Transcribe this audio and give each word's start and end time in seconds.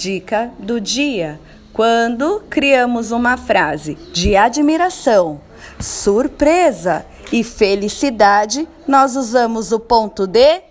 dica 0.00 0.50
do 0.58 0.80
dia. 0.80 1.38
Quando 1.74 2.42
criamos 2.48 3.10
uma 3.10 3.36
frase 3.36 3.96
de 4.14 4.34
admiração, 4.34 5.40
surpresa 5.78 7.04
e 7.30 7.44
felicidade, 7.44 8.66
nós 8.88 9.14
usamos 9.14 9.72
o 9.72 9.78
ponto 9.78 10.26
de 10.26 10.62